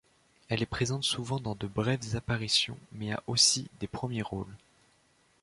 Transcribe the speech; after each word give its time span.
Il 0.49 0.63
est 0.63 0.65
présente 0.65 1.03
souvent 1.03 1.39
dans 1.39 1.53
de 1.53 1.67
brèves 1.67 2.15
apparitions 2.15 2.75
mais 2.91 3.11
a 3.11 3.21
aussi 3.27 3.67
des 3.79 3.85
premiers 3.87 4.23
rôles. 4.23 4.55